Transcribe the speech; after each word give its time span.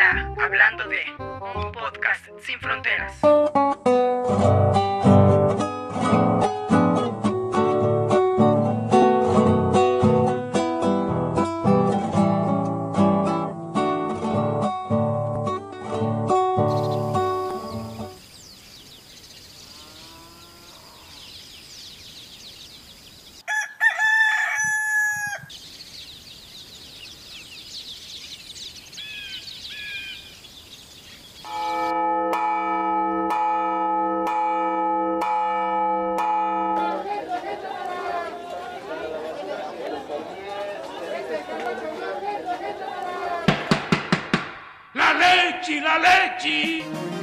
hablando 0.00 0.84
de 0.88 1.02
un 1.18 1.72
podcast 1.72 2.24
sin 2.40 2.58
fronteras. 2.60 3.20
leite, 45.52 45.80
la 45.80 45.98
leite. 45.98 47.21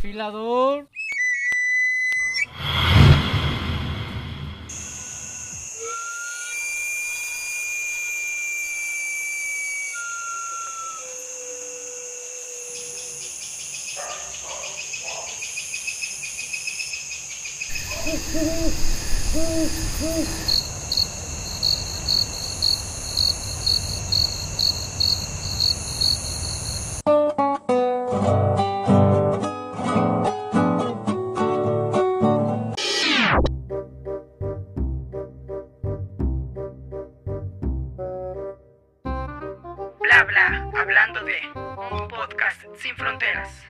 Afilador. 0.00 0.86
Bla 40.20 40.26
bla, 40.26 40.70
hablando 40.78 41.24
de 41.24 41.40
un 41.54 42.06
podcast 42.06 42.60
sin 42.76 42.94
fronteras. 42.94 43.69